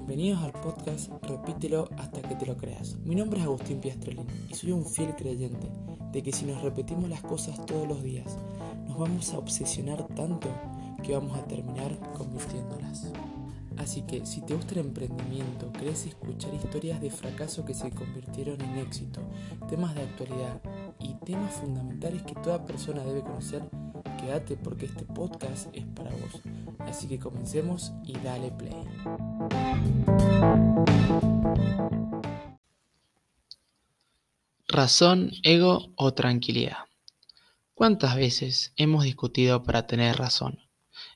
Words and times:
Bienvenidos 0.00 0.42
al 0.42 0.52
podcast 0.52 1.12
Repítelo 1.22 1.88
hasta 1.98 2.22
que 2.22 2.34
te 2.34 2.46
lo 2.46 2.56
creas. 2.56 2.96
Mi 3.04 3.14
nombre 3.14 3.38
es 3.38 3.44
Agustín 3.44 3.80
Piastrolín 3.80 4.26
y 4.48 4.54
soy 4.54 4.72
un 4.72 4.86
fiel 4.86 5.14
creyente 5.14 5.70
de 6.10 6.22
que 6.22 6.32
si 6.32 6.46
nos 6.46 6.62
repetimos 6.62 7.08
las 7.10 7.20
cosas 7.20 7.64
todos 7.66 7.86
los 7.86 8.02
días, 8.02 8.38
nos 8.88 8.98
vamos 8.98 9.32
a 9.32 9.38
obsesionar 9.38 10.08
tanto 10.16 10.48
que 11.04 11.12
vamos 11.12 11.38
a 11.38 11.44
terminar 11.44 11.96
convirtiéndolas. 12.14 13.12
Así 13.76 14.02
que 14.02 14.24
si 14.24 14.40
te 14.40 14.54
gusta 14.54 14.72
el 14.72 14.86
emprendimiento, 14.86 15.70
crees 15.70 16.06
escuchar 16.06 16.54
historias 16.54 17.00
de 17.02 17.10
fracaso 17.10 17.66
que 17.66 17.74
se 17.74 17.90
convirtieron 17.90 18.60
en 18.62 18.78
éxito, 18.78 19.20
temas 19.68 19.94
de 19.94 20.02
actualidad 20.02 20.62
y 20.98 21.14
temas 21.26 21.52
fundamentales 21.52 22.22
que 22.22 22.34
toda 22.34 22.64
persona 22.64 23.04
debe 23.04 23.20
conocer, 23.20 23.62
quédate 24.20 24.56
porque 24.56 24.86
este 24.86 25.04
podcast 25.04 25.68
es 25.72 25.84
para 25.86 26.10
vos. 26.10 26.42
Así 26.80 27.08
que 27.08 27.18
comencemos 27.18 27.92
y 28.04 28.12
dale 28.18 28.50
play. 28.52 28.84
Razón, 34.68 35.32
ego 35.42 35.92
o 35.96 36.14
tranquilidad. 36.14 36.78
¿Cuántas 37.74 38.14
veces 38.14 38.72
hemos 38.76 39.04
discutido 39.04 39.62
para 39.62 39.86
tener 39.86 40.16
razón 40.16 40.60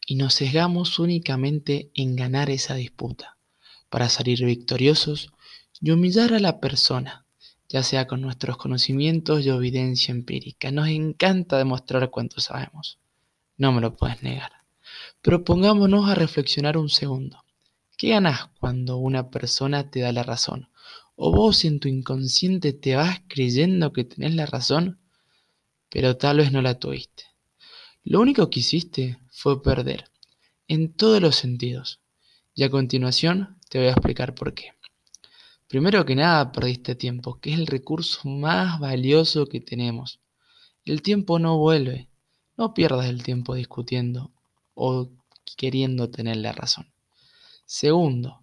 y 0.06 0.16
nos 0.16 0.34
sesgamos 0.34 0.98
únicamente 0.98 1.90
en 1.94 2.16
ganar 2.16 2.50
esa 2.50 2.74
disputa, 2.74 3.36
para 3.90 4.08
salir 4.08 4.44
victoriosos 4.44 5.30
y 5.80 5.90
humillar 5.90 6.32
a 6.32 6.40
la 6.40 6.60
persona, 6.60 7.23
ya 7.68 7.82
sea 7.82 8.06
con 8.06 8.20
nuestros 8.20 8.56
conocimientos 8.56 9.44
y 9.44 9.48
evidencia 9.48 10.12
empírica? 10.12 10.70
Nos 10.70 10.88
encanta 10.88 11.58
demostrar 11.58 12.10
cuánto 12.10 12.40
sabemos. 12.40 12.98
No 13.56 13.72
me 13.72 13.80
lo 13.80 13.96
puedes 13.96 14.22
negar. 14.22 14.52
Pero 15.22 15.44
pongámonos 15.44 16.08
a 16.08 16.14
reflexionar 16.14 16.76
un 16.76 16.88
segundo. 16.88 17.44
¿Qué 17.96 18.10
ganas 18.10 18.48
cuando 18.60 18.96
una 18.96 19.30
persona 19.30 19.90
te 19.90 20.00
da 20.00 20.12
la 20.12 20.22
razón? 20.22 20.68
¿O 21.16 21.30
vos 21.30 21.64
en 21.64 21.78
tu 21.78 21.88
inconsciente 21.88 22.72
te 22.72 22.96
vas 22.96 23.22
creyendo 23.28 23.92
que 23.92 24.04
tenés 24.04 24.34
la 24.34 24.46
razón, 24.46 24.98
pero 25.88 26.16
tal 26.16 26.38
vez 26.38 26.50
no 26.50 26.60
la 26.60 26.78
tuviste? 26.78 27.24
Lo 28.02 28.20
único 28.20 28.50
que 28.50 28.60
hiciste 28.60 29.18
fue 29.30 29.62
perder, 29.62 30.10
en 30.68 30.92
todos 30.92 31.22
los 31.22 31.36
sentidos. 31.36 32.00
Y 32.54 32.64
a 32.64 32.70
continuación 32.70 33.58
te 33.68 33.78
voy 33.78 33.86
a 33.88 33.92
explicar 33.92 34.34
por 34.34 34.54
qué. 34.54 34.73
Primero 35.68 36.04
que 36.04 36.14
nada, 36.14 36.52
perdiste 36.52 36.94
tiempo, 36.94 37.40
que 37.40 37.52
es 37.52 37.58
el 37.58 37.66
recurso 37.66 38.28
más 38.28 38.78
valioso 38.78 39.46
que 39.46 39.60
tenemos. 39.60 40.20
El 40.84 41.02
tiempo 41.02 41.38
no 41.38 41.58
vuelve. 41.58 42.08
No 42.56 42.74
pierdas 42.74 43.06
el 43.06 43.22
tiempo 43.22 43.54
discutiendo 43.54 44.30
o 44.74 45.10
queriendo 45.56 46.10
tener 46.10 46.36
la 46.36 46.52
razón. 46.52 46.92
Segundo, 47.66 48.40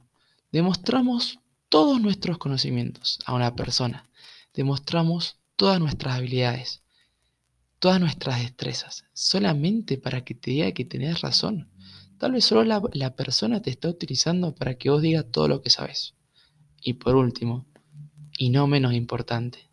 demostramos 0.51 1.39
todos 1.69 2.01
nuestros 2.01 2.37
conocimientos 2.37 3.19
a 3.25 3.33
una 3.33 3.55
persona. 3.55 4.09
Demostramos 4.53 5.37
todas 5.55 5.79
nuestras 5.79 6.15
habilidades, 6.15 6.81
todas 7.79 7.99
nuestras 7.99 8.41
destrezas, 8.41 9.05
solamente 9.13 9.97
para 9.97 10.25
que 10.25 10.35
te 10.35 10.51
diga 10.51 10.71
que 10.71 10.85
tenés 10.85 11.21
razón. 11.21 11.69
Tal 12.17 12.33
vez 12.33 12.45
solo 12.45 12.63
la, 12.63 13.15
persona 13.15 13.61
te 13.61 13.69
está 13.69 13.87
utilizando 13.87 14.53
para 14.53 14.75
que 14.75 14.89
vos 14.89 15.01
digas 15.01 15.25
todo 15.31 15.47
lo 15.47 15.61
que 15.61 15.69
sabes. 15.69 16.13
Y 16.81 16.93
por 16.93 17.15
último, 17.15 17.65
y 18.37 18.49
no 18.49 18.65
menos 18.65 18.93
importante, 18.93 19.69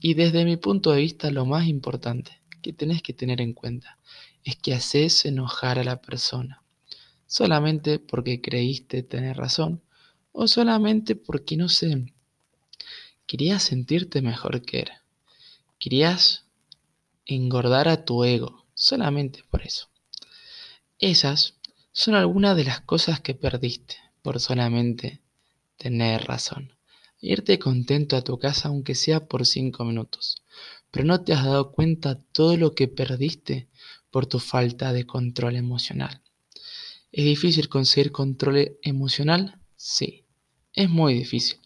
y 0.00 0.14
desde 0.14 0.44
mi 0.44 0.56
punto 0.56 0.92
de 0.92 1.00
vista 1.00 1.30
lo 1.30 1.46
más 1.46 1.66
importante 1.66 2.42
que 2.60 2.74
tenés 2.74 3.02
que 3.02 3.14
tener 3.14 3.40
en 3.40 3.54
cuenta, 3.54 3.98
es 4.44 4.56
que 4.56 4.74
haces 4.74 5.24
enojar 5.24 5.78
a 5.78 5.84
la 5.84 6.02
persona, 6.02 6.62
solamente 7.26 7.98
porque 7.98 8.42
creíste 8.42 9.02
tener 9.02 9.38
razón, 9.38 9.82
o 10.32 10.46
solamente 10.46 11.16
porque, 11.16 11.56
no 11.56 11.68
sé, 11.70 12.12
querías 13.26 13.62
sentirte 13.62 14.20
mejor 14.20 14.60
que 14.62 14.80
era. 14.80 15.02
Querías 15.78 16.44
engordar 17.24 17.88
a 17.88 18.04
tu 18.04 18.24
ego, 18.24 18.66
solamente 18.74 19.42
por 19.50 19.62
eso. 19.62 19.88
Esas 20.98 21.56
son 21.92 22.14
algunas 22.14 22.56
de 22.56 22.64
las 22.64 22.80
cosas 22.80 23.20
que 23.20 23.34
perdiste 23.34 23.96
por 24.20 24.38
solamente 24.38 25.21
tener 25.82 26.24
razón. 26.26 26.74
Irte 27.20 27.58
contento 27.58 28.16
a 28.16 28.22
tu 28.22 28.38
casa 28.38 28.68
aunque 28.68 28.94
sea 28.94 29.26
por 29.26 29.46
cinco 29.46 29.84
minutos, 29.84 30.36
pero 30.92 31.04
no 31.04 31.24
te 31.24 31.32
has 31.32 31.44
dado 31.44 31.72
cuenta 31.72 32.20
todo 32.32 32.56
lo 32.56 32.72
que 32.76 32.86
perdiste 32.86 33.68
por 34.12 34.26
tu 34.26 34.38
falta 34.38 34.92
de 34.92 35.06
control 35.06 35.56
emocional. 35.56 36.22
¿Es 37.10 37.24
difícil 37.24 37.68
conseguir 37.68 38.12
control 38.12 38.78
emocional? 38.82 39.58
Sí, 39.74 40.24
es 40.72 40.88
muy 40.88 41.14
difícil. 41.14 41.58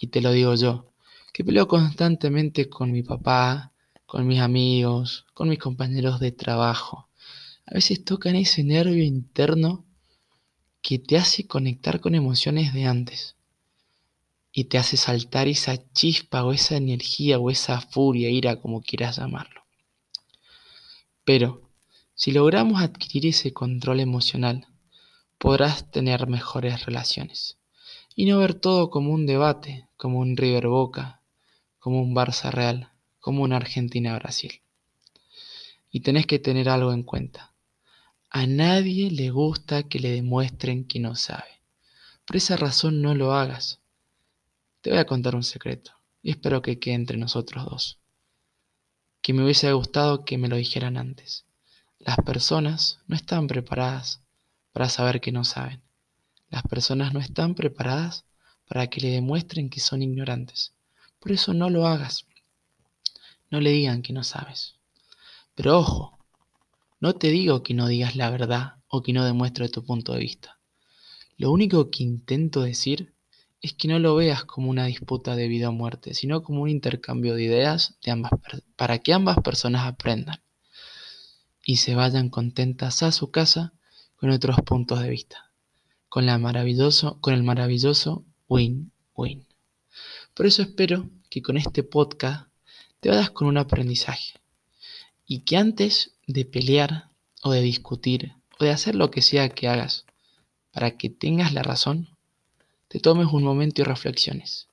Y 0.00 0.08
te 0.08 0.20
lo 0.20 0.32
digo 0.32 0.56
yo, 0.56 0.92
que 1.32 1.44
peleo 1.44 1.68
constantemente 1.68 2.68
con 2.68 2.90
mi 2.90 3.04
papá, 3.04 3.72
con 4.06 4.26
mis 4.26 4.40
amigos, 4.40 5.24
con 5.34 5.48
mis 5.48 5.60
compañeros 5.60 6.18
de 6.18 6.32
trabajo. 6.32 7.08
A 7.64 7.74
veces 7.74 8.04
tocan 8.04 8.34
ese 8.34 8.64
nervio 8.64 9.04
interno 9.04 9.84
que 10.82 10.98
te 10.98 11.16
hace 11.16 11.46
conectar 11.46 12.00
con 12.00 12.14
emociones 12.16 12.74
de 12.74 12.86
antes 12.86 13.35
y 14.58 14.64
te 14.64 14.78
hace 14.78 14.96
saltar 14.96 15.48
esa 15.48 15.76
chispa 15.92 16.42
o 16.42 16.50
esa 16.50 16.78
energía 16.78 17.38
o 17.38 17.50
esa 17.50 17.82
furia, 17.82 18.30
ira, 18.30 18.58
como 18.58 18.80
quieras 18.80 19.18
llamarlo. 19.18 19.66
Pero 21.26 21.68
si 22.14 22.32
logramos 22.32 22.80
adquirir 22.80 23.26
ese 23.26 23.52
control 23.52 24.00
emocional, 24.00 24.66
podrás 25.36 25.90
tener 25.90 26.26
mejores 26.26 26.86
relaciones 26.86 27.58
y 28.14 28.24
no 28.24 28.38
ver 28.38 28.54
todo 28.54 28.88
como 28.88 29.12
un 29.12 29.26
debate, 29.26 29.88
como 29.98 30.20
un 30.20 30.38
River 30.38 30.68
Boca, 30.68 31.20
como 31.78 32.00
un 32.00 32.14
Barça 32.14 32.50
Real, 32.50 32.90
como 33.20 33.42
un 33.42 33.52
Argentina 33.52 34.18
Brasil. 34.18 34.62
Y 35.90 36.00
tenés 36.00 36.26
que 36.26 36.38
tener 36.38 36.70
algo 36.70 36.94
en 36.94 37.02
cuenta. 37.02 37.52
A 38.30 38.46
nadie 38.46 39.10
le 39.10 39.28
gusta 39.28 39.82
que 39.82 39.98
le 39.98 40.12
demuestren 40.12 40.86
que 40.86 40.98
no 40.98 41.14
sabe. 41.14 41.60
Por 42.24 42.36
esa 42.36 42.56
razón 42.56 43.02
no 43.02 43.14
lo 43.14 43.34
hagas. 43.34 43.80
Te 44.86 44.92
voy 44.92 45.00
a 45.00 45.04
contar 45.04 45.34
un 45.34 45.42
secreto 45.42 45.90
y 46.22 46.30
espero 46.30 46.62
que 46.62 46.78
quede 46.78 46.94
entre 46.94 47.16
nosotros 47.16 47.64
dos. 47.64 47.98
Que 49.20 49.32
me 49.32 49.42
hubiese 49.42 49.72
gustado 49.72 50.24
que 50.24 50.38
me 50.38 50.46
lo 50.46 50.54
dijeran 50.54 50.96
antes. 50.96 51.44
Las 51.98 52.18
personas 52.18 53.00
no 53.08 53.16
están 53.16 53.48
preparadas 53.48 54.22
para 54.72 54.88
saber 54.88 55.20
que 55.20 55.32
no 55.32 55.42
saben. 55.42 55.82
Las 56.50 56.62
personas 56.62 57.12
no 57.12 57.18
están 57.18 57.56
preparadas 57.56 58.26
para 58.68 58.86
que 58.86 59.00
le 59.00 59.10
demuestren 59.10 59.70
que 59.70 59.80
son 59.80 60.02
ignorantes. 60.02 60.72
Por 61.18 61.32
eso 61.32 61.52
no 61.52 61.68
lo 61.68 61.88
hagas. 61.88 62.24
No 63.50 63.60
le 63.60 63.70
digan 63.70 64.02
que 64.02 64.12
no 64.12 64.22
sabes. 64.22 64.76
Pero 65.56 65.80
ojo, 65.80 66.16
no 67.00 67.16
te 67.16 67.30
digo 67.30 67.64
que 67.64 67.74
no 67.74 67.88
digas 67.88 68.14
la 68.14 68.30
verdad 68.30 68.74
o 68.86 69.02
que 69.02 69.12
no 69.12 69.24
demuestres 69.24 69.72
tu 69.72 69.84
punto 69.84 70.12
de 70.12 70.20
vista. 70.20 70.60
Lo 71.36 71.50
único 71.50 71.90
que 71.90 72.04
intento 72.04 72.62
decir 72.62 73.15
es 73.62 73.72
que 73.72 73.88
no 73.88 73.98
lo 73.98 74.14
veas 74.14 74.44
como 74.44 74.70
una 74.70 74.86
disputa 74.86 75.34
de 75.34 75.48
vida 75.48 75.68
o 75.68 75.72
muerte, 75.72 76.14
sino 76.14 76.42
como 76.42 76.62
un 76.62 76.68
intercambio 76.68 77.34
de 77.34 77.44
ideas 77.44 77.96
de 78.04 78.10
ambas 78.12 78.32
para 78.76 78.98
que 78.98 79.12
ambas 79.12 79.38
personas 79.42 79.86
aprendan 79.86 80.40
y 81.64 81.76
se 81.76 81.94
vayan 81.94 82.28
contentas 82.28 83.02
a 83.02 83.12
su 83.12 83.30
casa 83.30 83.72
con 84.16 84.30
otros 84.30 84.56
puntos 84.64 85.00
de 85.00 85.10
vista, 85.10 85.50
con, 86.08 86.26
la 86.26 86.38
maravilloso, 86.38 87.20
con 87.20 87.34
el 87.34 87.42
maravilloso 87.42 88.24
win-win. 88.48 89.46
Por 90.34 90.46
eso 90.46 90.62
espero 90.62 91.10
que 91.28 91.42
con 91.42 91.56
este 91.56 91.82
podcast 91.82 92.48
te 93.00 93.08
vayas 93.08 93.30
con 93.30 93.48
un 93.48 93.58
aprendizaje 93.58 94.34
y 95.26 95.40
que 95.40 95.56
antes 95.56 96.12
de 96.26 96.44
pelear 96.44 97.10
o 97.42 97.50
de 97.50 97.62
discutir 97.62 98.34
o 98.58 98.64
de 98.64 98.70
hacer 98.70 98.94
lo 98.94 99.10
que 99.10 99.22
sea 99.22 99.48
que 99.48 99.68
hagas 99.68 100.06
para 100.70 100.96
que 100.96 101.10
tengas 101.10 101.52
la 101.52 101.62
razón, 101.62 102.15
te 102.88 103.00
tomes 103.00 103.26
un 103.32 103.42
momento 103.42 103.82
y 103.82 103.84
reflexiones. 103.84 104.68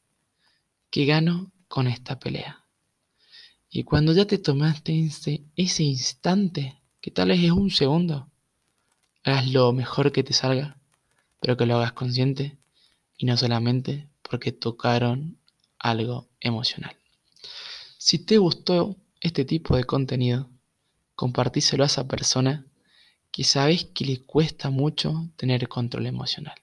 ¿Qué 0.92 1.06
gano 1.06 1.51
con 1.68 1.88
esta 1.88 2.19
pelea? 2.19 2.63
Y 3.69 3.83
cuando 3.83 4.13
ya 4.13 4.25
te 4.25 4.38
tomaste 4.38 5.10
ese, 5.56 5.83
instante 5.83 6.80
que 7.01 7.10
tal 7.10 7.30
vez 7.30 7.44
es 7.44 7.51
un 7.51 7.71
segundo. 7.71 8.30
Hagas 9.24 9.48
lo 9.48 9.74
mejor 9.74 10.12
que 10.12 10.24
te 10.24 10.33
salga, 10.33 10.77
pero 11.39 11.57
que 11.57 11.65
lo 11.65 11.77
hagas 11.77 11.94
consciente 11.94 12.57
y 13.18 13.25
no 13.25 13.36
solamente 13.36 14.10
porque 14.21 14.51
tocaron 14.51 15.39
algo 15.80 16.30
emocional. 16.39 16.95
Si 17.98 18.19
te 18.19 18.38
gustó 18.38 18.95
este 19.21 19.44
tipo 19.44 19.75
de 19.75 19.86
contenido, 19.86 20.51
compartíselo 21.15 21.83
a 21.83 21.88
esa 21.88 22.07
persona 22.07 22.68
que 23.31 23.44
sabes 23.44 23.86
que 23.86 24.06
le 24.06 24.21
cuesta 24.21 24.69
mucho 24.69 25.30
tener 25.36 25.68
control 25.68 26.06
emocional. 26.06 26.62